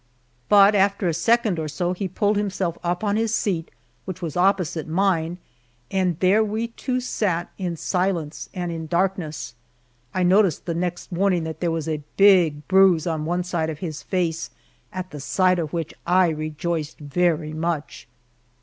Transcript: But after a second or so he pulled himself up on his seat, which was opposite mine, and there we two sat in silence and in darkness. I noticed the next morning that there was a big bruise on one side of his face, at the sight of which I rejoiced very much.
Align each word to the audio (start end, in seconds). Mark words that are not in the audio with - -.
But 0.49 0.73
after 0.73 1.07
a 1.07 1.13
second 1.13 1.59
or 1.59 1.67
so 1.67 1.93
he 1.93 2.07
pulled 2.07 2.35
himself 2.35 2.75
up 2.83 3.03
on 3.03 3.17
his 3.17 3.35
seat, 3.35 3.69
which 4.05 4.19
was 4.19 4.35
opposite 4.35 4.87
mine, 4.87 5.37
and 5.91 6.19
there 6.21 6.43
we 6.43 6.69
two 6.69 6.99
sat 6.99 7.51
in 7.59 7.77
silence 7.77 8.49
and 8.51 8.71
in 8.71 8.87
darkness. 8.87 9.53
I 10.11 10.23
noticed 10.23 10.65
the 10.65 10.73
next 10.73 11.11
morning 11.11 11.43
that 11.43 11.59
there 11.59 11.69
was 11.69 11.87
a 11.87 12.01
big 12.17 12.67
bruise 12.67 13.05
on 13.05 13.25
one 13.25 13.43
side 13.43 13.69
of 13.69 13.77
his 13.77 14.01
face, 14.01 14.49
at 14.91 15.11
the 15.11 15.19
sight 15.19 15.59
of 15.59 15.71
which 15.71 15.93
I 16.07 16.29
rejoiced 16.29 16.97
very 16.97 17.53
much. 17.53 18.07